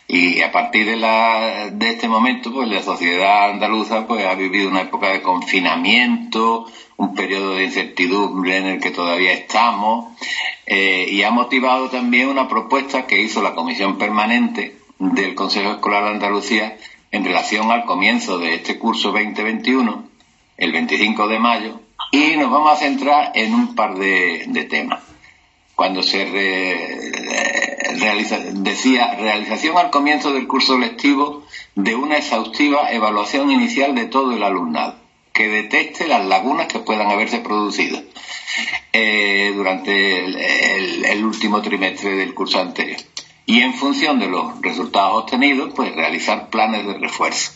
[0.09, 4.70] Y a partir de, la, de este momento, pues la sociedad andaluza pues, ha vivido
[4.70, 10.16] una época de confinamiento, un periodo de incertidumbre en el que todavía estamos,
[10.66, 16.04] eh, y ha motivado también una propuesta que hizo la Comisión Permanente del Consejo Escolar
[16.04, 16.76] de Andalucía
[17.11, 20.04] en relación al comienzo de este curso 2021,
[20.57, 21.80] el 25 de mayo,
[22.12, 25.02] y nos vamos a centrar en un par de, temas.
[25.76, 26.24] Cuando se
[28.54, 34.42] decía realización al comienzo del curso lectivo de una exhaustiva evaluación inicial de todo el
[34.42, 34.96] alumnado.
[35.34, 38.00] que detecte las lagunas que puedan haberse producido
[38.94, 40.24] eh, durante
[41.12, 42.98] el, último trimestre del curso anterior.
[43.44, 47.52] Y en función de los resultados obtenidos, pues realizar planes de refuerzo.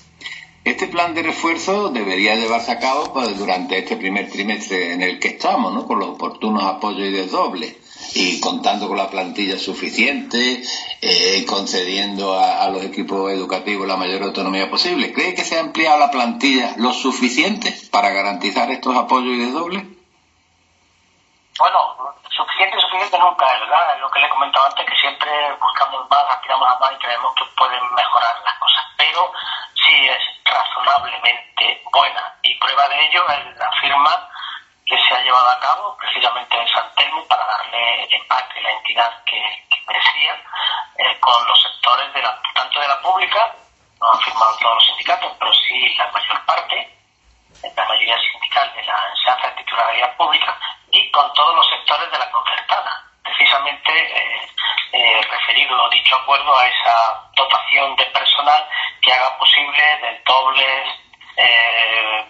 [0.63, 5.19] Este plan de refuerzo debería llevarse a cabo pues, durante este primer trimestre en el
[5.19, 5.87] que estamos, ¿no?
[5.87, 7.77] con los oportunos apoyos y desdobles
[8.15, 10.63] y contando con la plantilla suficiente,
[11.01, 15.13] eh, concediendo a, los equipos educativos la mayor autonomía posible.
[15.13, 19.83] ¿Cree que se ha ampliado la plantilla lo suficiente para garantizar estos apoyos y desdobles?
[21.59, 21.79] Bueno,
[22.31, 23.95] suficiente, suficiente nunca es, ¿verdad?
[23.95, 25.31] Es lo que le he comentado antes, que siempre
[25.61, 28.85] buscamos más, aspiramos a más y creemos que pueden mejorar las cosas.
[28.97, 29.33] Pero
[29.75, 32.35] sí es razonablemente buena.
[32.43, 34.30] Y prueba de ello es la firma
[34.91, 38.73] que se ha llevado a cabo precisamente en San Telmo para darle empate y la
[38.73, 39.41] entidad que,
[39.87, 40.35] merecía
[40.99, 43.55] eh, con los sectores de la, tanto de la pública,
[44.01, 46.99] no han firmado todos los sindicatos, pero sí la mayor parte,
[47.77, 50.59] la mayoría sindical de la enseñanza de titularidad pública
[50.91, 53.05] y con todos los sectores de la concertada.
[53.23, 54.49] Precisamente eh,
[54.93, 58.69] eh, referido dicho acuerdo a esa dotación de personal
[59.01, 60.85] que haga posible del doble
[61.37, 62.30] eh,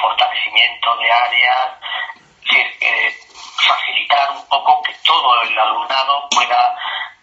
[0.00, 1.70] fortalecimiento de áreas,
[2.52, 3.14] eh,
[3.66, 6.76] facilitar un poco que todo el alumnado pueda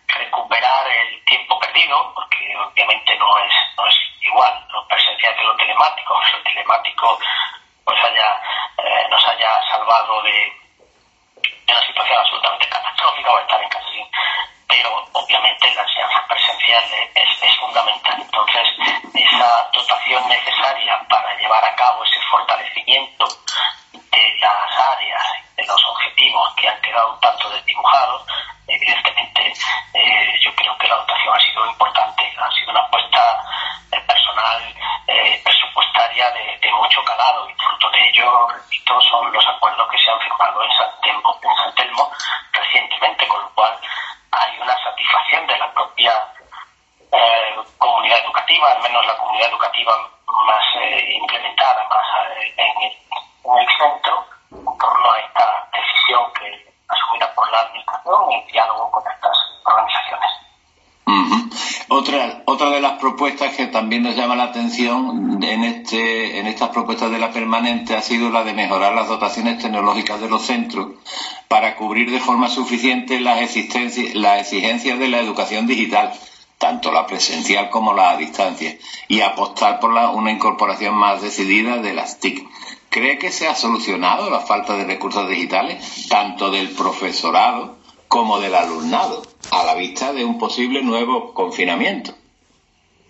[0.08, 5.55] recuperar el tiempo perdido, porque obviamente no es, no es igual lo presencial que lo
[5.55, 7.20] telemático, lo telemático
[7.84, 8.41] pues haya,
[8.84, 10.32] eh, nos haya salvado de,
[11.41, 13.88] de, una situación absolutamente catastrófica o estar en casa
[14.68, 16.84] pero obviamente la enseñanza presencial
[17.15, 18.15] es, es fundamental.
[18.20, 18.68] Entonces,
[19.13, 23.28] esa dotación necesaria para llevar a cabo ese fortalecimiento
[23.93, 25.24] de las áreas,
[25.55, 28.26] de los objetivos que han quedado tanto desdibujados,
[28.68, 29.53] evidentemente
[29.93, 33.43] eh, yo creo que la dotación ha sido importante, ha sido una apuesta
[34.05, 34.76] personal,
[35.07, 39.97] eh, presupuestaria de, de, mucho calado y fruto de ello, repito, son los acuerdos que
[39.97, 42.11] se han firmado en San Telmo, en San Telmo
[42.51, 43.80] recientemente, con lo cual
[44.38, 46.13] hay una satisfacción de la propia
[47.11, 49.93] eh, comunidad educativa, al menos la comunidad educativa
[50.45, 52.05] más eh, implementada, más
[52.38, 58.51] eh, en, el, centro, en torno a esta decisión que asumida por la administración y
[58.51, 60.31] diálogo con estas organizaciones.
[61.89, 66.69] Otra, otra de las propuestas que también nos llama la atención en, este, en estas
[66.69, 70.89] propuestas de la permanente ha sido la de mejorar las dotaciones tecnológicas de los centros
[71.47, 73.39] para cubrir de forma suficiente las,
[74.15, 76.11] las exigencias de la educación digital,
[76.57, 81.93] tanto la presencial como la a distancia, y apostar por una incorporación más decidida de
[81.93, 82.45] las TIC.
[82.89, 87.76] ¿Cree que se ha solucionado la falta de recursos digitales, tanto del profesorado
[88.08, 92.12] como del alumnado, a la vista de un posible nuevo confinamiento?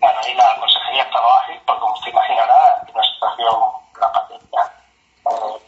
[0.00, 3.54] Bueno, ahí la consejería estaba ágil, porque como usted imaginará, en una situación,
[4.00, 4.72] la pandemia
[5.30, 5.62] eh,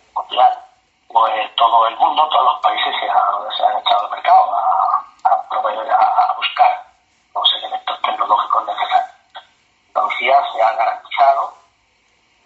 [1.08, 6.86] pues todo el mundo, todos los países se, han echado al mercado a, a, buscar
[7.34, 9.14] los elementos tecnológicos necesarios.
[9.88, 11.54] Andalucía se ha garantizado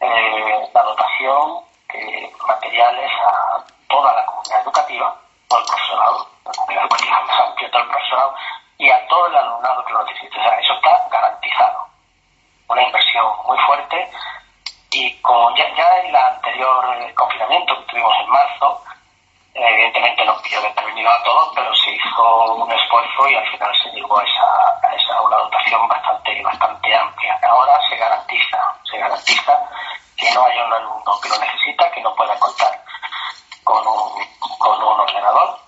[0.00, 6.84] eh, la dotación de materiales a toda la comunidad educativa, todo el profesorado, la comunidad
[6.84, 8.34] educativa más amplia, todo el profesorado,
[8.78, 10.40] y a todo el alumnado que lo necesite.
[10.40, 11.86] O sea, eso está garantizado.
[12.68, 14.10] Una inversión muy fuerte
[14.92, 18.82] y con ya, ya el anterior eh, confinamiento que tuvimos en marzo,
[19.54, 23.72] eh, evidentemente no quiero determinado a todos, pero se hizo un esfuerzo y al final
[23.82, 27.38] se llegó a esa, a esa una dotación bastante, bastante amplia.
[27.46, 29.70] Ahora se garantiza, se garantiza
[30.16, 32.84] que no haya un alumno que lo necesita, que no pueda contar
[33.64, 34.22] con un,
[34.58, 35.58] con un ordenador,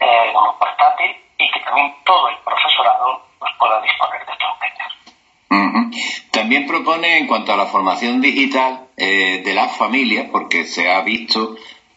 [0.00, 6.30] eh, un portátil y que también todo el profesorado pues, pueda disponer de estos medios.
[6.30, 11.00] También propone, en cuanto a la formación digital eh, de las familias, porque se ha
[11.02, 11.56] visto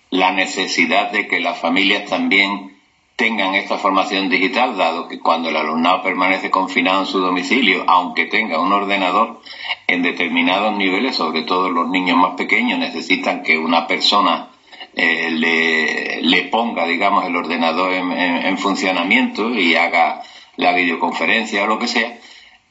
[0.09, 2.77] la necesidad de que las familias también
[3.15, 8.25] tengan esta formación digital, dado que cuando el alumnado permanece confinado en su domicilio, aunque
[8.25, 9.41] tenga un ordenador,
[9.87, 14.49] en determinados niveles, sobre todo los niños más pequeños, necesitan que una persona
[14.97, 20.21] eh, le, ponga, digamos, el ordenador en funcionamiento y haga
[20.55, 22.17] la videoconferencia o lo que sea,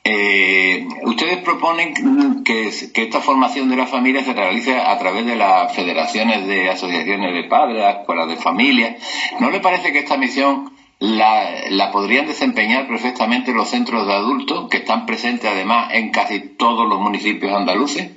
[0.08, 5.74] eh, ustedes proponen que, esta formación de la familia se realice a través de las
[5.74, 8.96] federaciones de asociaciones de padres, escuelas de familia.
[9.40, 10.70] ¿No le parece que esta misión
[11.00, 16.88] la, podrían desempeñar perfectamente los centros de adultos que están presentes además en casi todos
[16.88, 18.12] los municipios andaluces?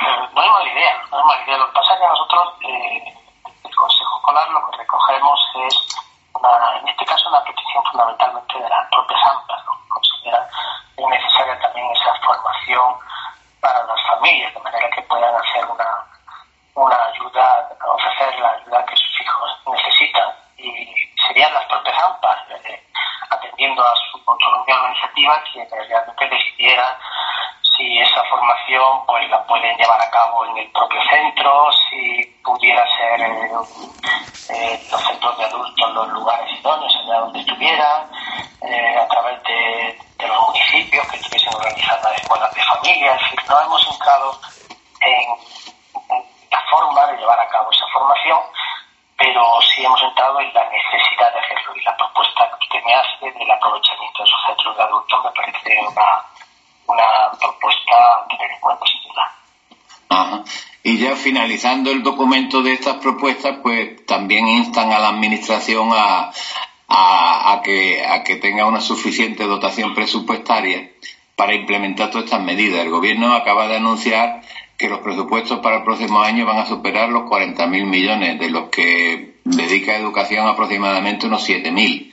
[0.00, 1.58] Eh, no es mala idea, no es mala idea.
[1.58, 3.14] Lo que pasa es que nosotros, eh,
[3.64, 5.96] el Consejo Escolar, lo que recogemos es,
[6.34, 9.72] una, en este caso, una petición fundamentalmente de las propias AMPAs, ¿no?
[9.88, 10.48] consideran
[10.96, 12.94] necesaria también esa formación
[13.60, 16.06] para las familias, de manera que puedan hacer una,
[16.74, 20.28] una ayuda, ofrecer la ayuda que sus hijos necesitan
[20.62, 20.94] y
[21.26, 22.82] serían las propias AMPAs, eh,
[23.30, 26.94] atendiendo a su autonomía organizativa, quienes realmente decidieran
[27.76, 32.84] si esa formación pues la pueden llevar a cabo en el propio centro, si pudiera
[32.96, 38.10] ser eh, los centros de adultos los lugares idóneos, allá donde estuvieran,
[38.62, 43.60] eh, a través de, los municipios que estuviesen organizadas escuelas de familia, es decir, no
[43.62, 44.40] hemos entrado
[45.00, 45.28] en
[46.50, 48.38] la forma de llevar a cabo esa formación
[49.30, 53.38] pero sí hemos entrado en la necesidad de hacerlo y la propuesta que me hace
[53.38, 56.26] del aprovechamiento de esos centros de adultos me parece una
[56.86, 60.44] una propuesta a tener en cuenta sin duda.
[60.82, 66.32] Y ya finalizando el documento de estas propuestas, pues también instan a la Administración a,
[66.88, 70.90] a, que, a que tenga una suficiente dotación presupuestaria
[71.36, 72.80] para implementar todas estas medidas.
[72.80, 74.40] El Gobierno acaba de anunciar
[74.80, 78.70] que los presupuestos para el próximo año van a superar los 40.000 millones, de los
[78.70, 82.10] que dedica a educación aproximadamente unos 7.000.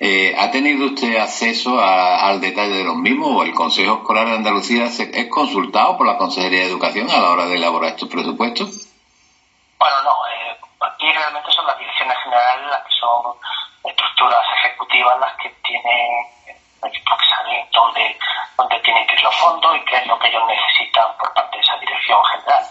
[0.00, 4.36] Eh, ¿Ha tenido usted acceso al detalle de los mismos o el Consejo Escolar de
[4.36, 8.88] Andalucía es consultado por la Consejería de Educación a la hora de elaborar estos presupuestos?
[9.78, 10.10] Bueno, no.
[10.26, 13.36] Eh, aquí realmente son las direcciones generales las que son
[13.84, 16.35] estructuras ejecutivas las que tienen
[16.82, 18.18] que saber dónde,
[18.56, 21.56] dónde tienen que ir los fondos y qué es lo que ellos necesitan por parte
[21.56, 22.64] de esa dirección general.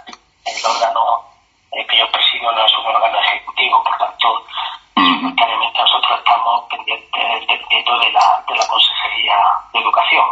[0.45, 1.25] El órgano
[1.71, 4.45] eh, que yo presido no es un órgano ejecutivo, por tanto,
[4.95, 9.37] simultáneamente nosotros estamos pendientes, dependiendo de la, de la Consejería
[9.73, 10.25] de Educación.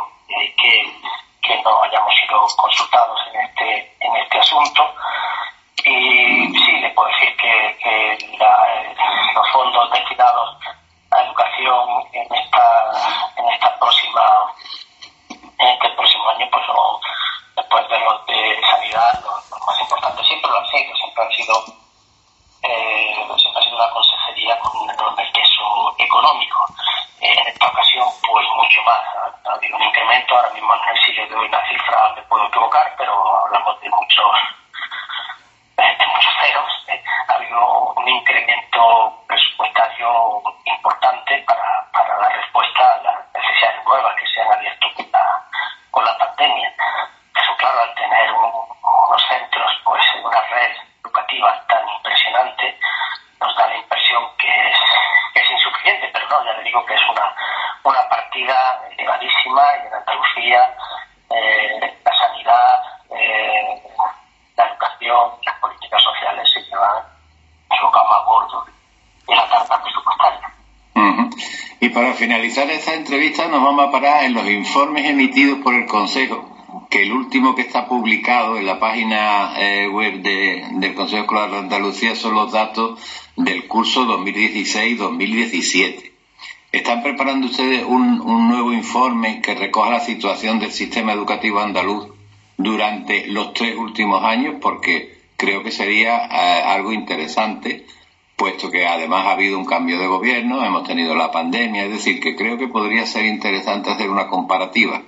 [0.57, 0.93] Que,
[1.43, 4.95] que no hayamos sido consultados en este, en este asunto.
[5.85, 8.37] Y sí, le puedo decir que, que
[9.35, 10.57] los fondos destinados
[11.13, 12.91] a educación en esta,
[13.37, 14.21] en esta próxima,
[15.29, 16.63] en este próximo año, pues
[17.55, 21.65] después de los de sanidad, los, más importantes siempre lo han sido, siempre han sido
[22.63, 26.65] eh, siempre ha sido una consejería con un enorme peso económico.
[27.19, 29.01] Eh, en esta ocasión, pues mucho más.
[29.45, 32.47] Ha, habido un incremento, ahora mismo no sé si le doy una cifra, me puedo
[32.47, 33.13] equivocar, pero
[33.45, 34.25] hablamos de muchos,
[72.33, 76.49] finalizar esta entrevista nos vamos a parar en los informes emitidos por el Consejo
[76.89, 81.59] que el último que está publicado en la página eh, web del Consejo Escolar de
[81.59, 82.99] Andalucía son los datos
[83.35, 86.11] del curso 2016-2017.
[86.71, 88.17] ¿Están preparando ustedes un,
[88.47, 92.07] nuevo informe que recoja la situación del sistema educativo andaluz
[92.57, 94.55] durante los tres últimos años?
[94.59, 97.85] Porque creo que sería eh, algo interesante,
[98.35, 102.19] puesto que además ha habido un cambio de gobierno, hemos tenido la pandemia, es decir,
[102.19, 105.01] que creo que podría ser interesante hacer una comparativa.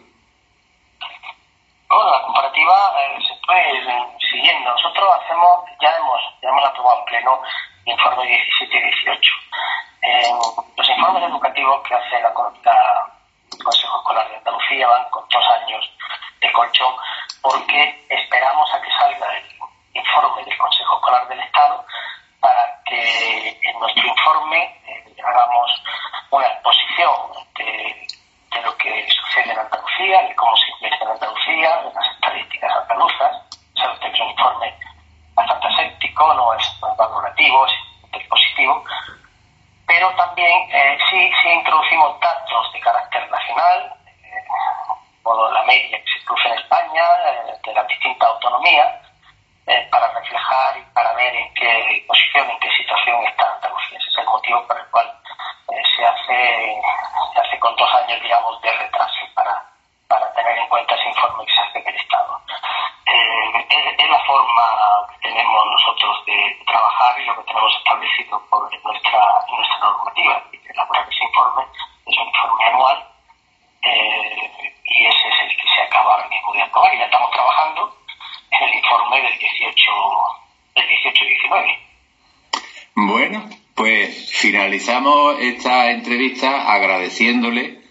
[1.96, 4.72] Bueno, la comparativa eh, se puede siguiendo.
[4.72, 7.42] Nosotros hacemos, ya hemos, ya hemos aprobado en pleno
[7.86, 9.34] informe 17 y 18.
[10.76, 15.92] los informes educativos que hace la, el Consejo Escolar de Andalucía van con dos años
[16.42, 16.94] de colchón
[17.42, 19.46] porque esperamos a que salga el
[19.94, 21.86] informe del Consejo Escolar del Estado
[22.42, 25.84] para que en nuestro informe eh, hagamos
[26.32, 27.14] una exposición
[27.56, 28.08] de
[28.56, 32.72] de lo que sucede en Andalucía, de cómo se invierte en Andalucía, de las estadísticas
[32.78, 33.42] andaluzas.
[33.76, 34.74] Sabe usted que es un informe
[35.34, 38.84] bastante aséptico, no es, valorativo, es positivo.
[39.86, 44.46] Pero también eh, sí, sí introducimos datos de carácter nacional, eh,
[45.22, 49.06] como la media que se produce en España, eh, de las distintas autonomías,
[49.68, 53.98] eh, para reflejar y para ver en qué posición, en qué situación está Andalucía.
[53.98, 55.10] Ese es el motivo por el cual
[55.74, 56.82] eh, se, hace,
[57.34, 59.66] se hace con dos años, digamos, de retraso para,
[60.08, 62.40] para tener en cuenta ese informe que se hace del Estado.
[63.08, 63.66] Eh,
[63.98, 69.46] es, la forma que tenemos nosotros de trabajar y lo que tenemos establecido por nuestra,
[69.50, 71.64] nuestra normativa, elaborar ese informe.
[72.06, 73.08] Es un informe anual
[73.82, 77.96] y ese es el que se acaba ahora mismo de aprobar y ya estamos trabajando
[78.52, 79.92] en el informe del 18
[80.76, 81.80] del 18-19.
[82.96, 87.82] Bueno, pues finalizamos esta entrevista agradeciéndole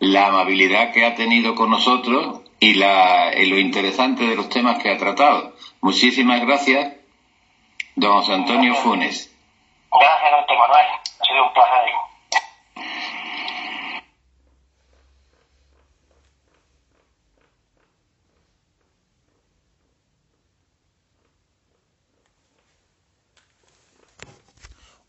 [0.00, 4.90] la amabilidad que ha tenido con nosotros y, la, lo interesante de los temas que
[4.90, 5.54] ha tratado.
[5.80, 6.94] Muchísimas gracias,
[7.96, 9.30] don Antonio Funes.
[9.90, 10.86] Gracias, don Manuel.
[11.20, 11.84] Ha sido un placer.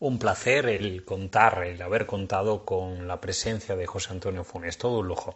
[0.06, 5.00] Un placer el contar, el haber contado con la presencia de José Antonio Funes, todo
[5.00, 5.34] un lujo.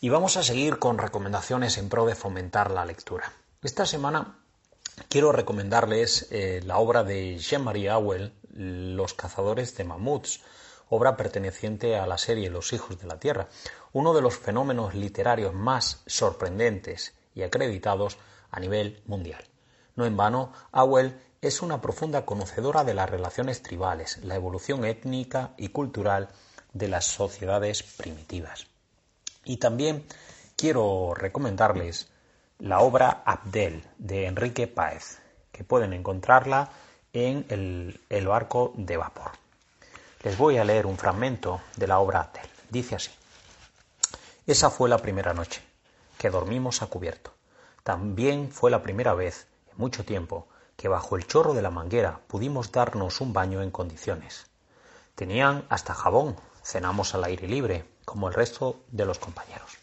[0.00, 3.30] Y vamos a seguir con recomendaciones en pro de fomentar la lectura.
[3.62, 4.38] Esta semana
[5.10, 10.40] quiero recomendarles eh, la obra de Jean-Marie Auel, Los cazadores de mamuts,
[10.88, 13.48] obra perteneciente a la serie Los hijos de la tierra,
[13.92, 18.16] uno de los fenómenos literarios más sorprendentes y acreditados
[18.50, 19.44] a nivel mundial.
[19.94, 25.54] No en vano, Auel es una profunda conocedora de las relaciones tribales, la evolución étnica
[25.56, 26.28] y cultural
[26.72, 28.68] de las sociedades primitivas.
[29.44, 30.06] Y también
[30.56, 32.08] quiero recomendarles
[32.60, 35.18] la obra Abdel de Enrique Páez,
[35.50, 36.70] que pueden encontrarla
[37.12, 39.32] en el, el barco de vapor.
[40.22, 42.48] Les voy a leer un fragmento de la obra Abdel.
[42.70, 43.10] Dice así.
[44.46, 45.60] Esa fue la primera noche
[46.18, 47.34] que dormimos a cubierto.
[47.82, 50.46] También fue la primera vez en mucho tiempo
[50.82, 54.46] que bajo el chorro de la manguera pudimos darnos un baño en condiciones.
[55.14, 59.78] Tenían hasta jabón, cenamos al aire libre, como el resto de los compañeros.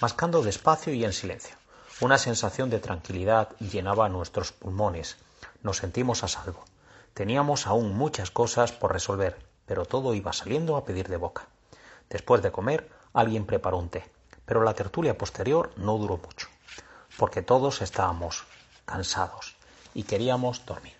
[0.00, 1.54] Mascando despacio y en silencio.
[2.00, 5.18] Una sensación de tranquilidad llenaba nuestros pulmones.
[5.62, 6.64] Nos sentimos a salvo.
[7.12, 11.48] Teníamos aún muchas cosas por resolver, pero todo iba saliendo a pedir de boca.
[12.08, 14.10] Después de comer, alguien preparó un té,
[14.46, 16.48] pero la tertulia posterior no duró mucho,
[17.18, 18.46] porque todos estábamos
[18.86, 19.53] cansados
[19.94, 20.94] y queríamos dormir.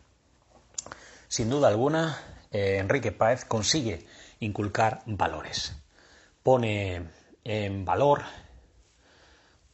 [1.29, 2.19] Sin duda alguna,
[2.51, 4.07] eh, Enrique Páez consigue
[4.41, 5.75] inculcar valores.
[6.43, 7.09] Pone
[7.43, 8.23] en valor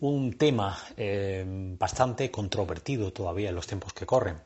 [0.01, 1.45] un tema eh,
[1.79, 4.41] bastante controvertido todavía en los tiempos que corren,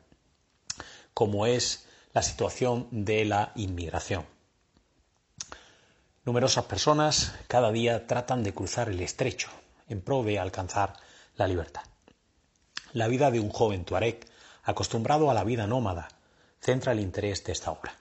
[1.13, 4.25] como es la situación de la inmigración.
[6.25, 9.49] Numerosas personas cada día tratan de cruzar el estrecho
[9.87, 10.93] en pro de alcanzar
[11.35, 11.83] la libertad.
[12.93, 14.25] La vida de un joven tuareg,
[14.65, 16.09] acostumbrado a la vida nómada,
[16.59, 17.95] centra el interés de esta obra.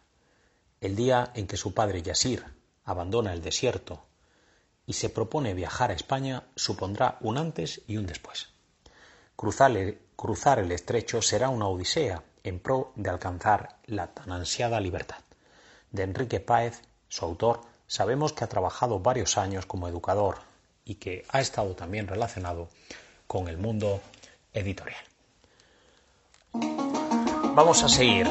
[0.80, 2.44] El día en que su padre Yasir
[2.84, 4.02] abandona el desierto
[4.86, 8.48] y se propone viajar a España supondrá un antes y un después.
[9.36, 15.18] Cruzar el, estrecho será una odisea en pro de alcanzar la tan ansiada libertad.
[15.90, 20.38] De Enrique Páez, su autor, sabemos que ha trabajado varios años como educador
[20.84, 22.68] y que ha estado también relacionado
[23.26, 24.00] con el mundo
[24.52, 25.13] editorial.
[27.54, 28.26] Vamos a seguir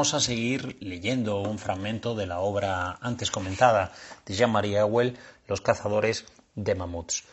[0.00, 3.92] vamos a seguir leyendo un fragmento de la obra antes comentada
[4.24, 6.24] de Jean-Marie Ewell, Los cazadores
[6.54, 7.24] de mamuts.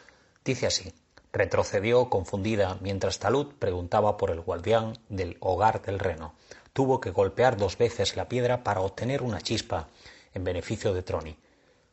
[0.44, 0.94] Dice así:
[1.32, 6.34] Retrocedió confundida mientras Talud preguntaba por el guardián del hogar del reno.
[6.74, 9.88] Tuvo que golpear dos veces la piedra para obtener una chispa
[10.34, 11.38] en beneficio de Troni.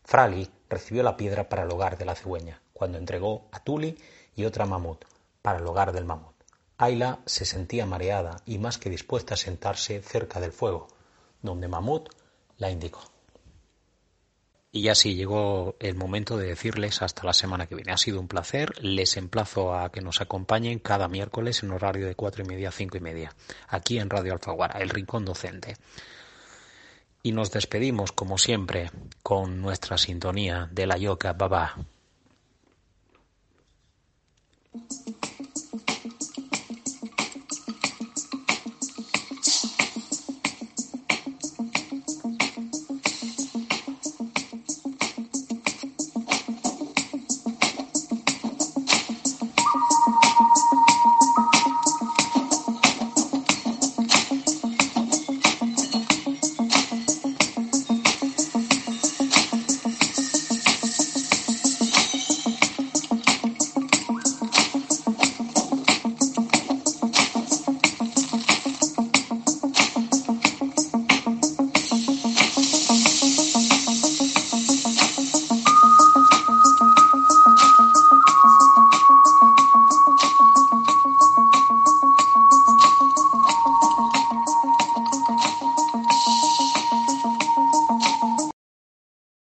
[0.02, 3.96] Frali recibió la piedra para el hogar de la cigüeña, cuando entregó a Tuli
[4.34, 5.04] y otra mamut
[5.40, 6.33] para el hogar del mamut.
[6.76, 10.88] Ayla se sentía mareada y más que dispuesta a sentarse cerca del fuego,
[11.42, 12.08] donde Mahmud
[12.58, 13.00] la indicó.
[14.76, 17.92] Y así llegó el momento de decirles hasta la semana que viene.
[17.92, 18.82] Ha sido un placer.
[18.82, 22.72] Les emplazo a que nos acompañen cada miércoles en horario de cuatro y media a
[22.72, 23.32] cinco y media,
[23.68, 25.76] aquí en Radio Alfaguara, el Rincón Docente.
[27.22, 28.90] Y nos despedimos, como siempre,
[29.22, 31.76] con nuestra sintonía de la Yoka Baba.